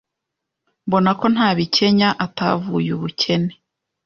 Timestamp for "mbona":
0.87-1.11